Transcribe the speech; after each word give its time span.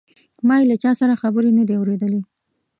ما 0.47 0.55
یې 0.59 0.65
له 0.71 0.75
چا 0.83 0.91
سره 1.01 1.19
خبرې 1.21 1.51
نه 1.57 1.63
دي 1.67 1.73
اوریدلې. 1.77 2.21